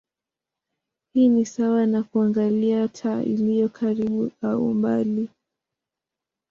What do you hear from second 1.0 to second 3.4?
Hii ni sawa na kuangalia taa